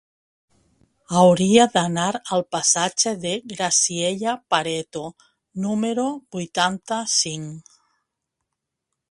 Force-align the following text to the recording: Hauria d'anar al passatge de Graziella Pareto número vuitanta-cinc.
Hauria 1.17 1.67
d'anar 1.75 2.05
al 2.37 2.43
passatge 2.55 3.13
de 3.25 3.35
Graziella 3.53 4.33
Pareto 4.55 5.05
número 5.67 6.07
vuitanta-cinc. 6.39 7.79